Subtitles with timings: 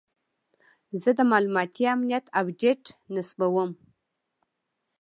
[1.01, 2.83] زه د معلوماتي امنیت اپډیټ
[3.15, 3.71] نصبوم.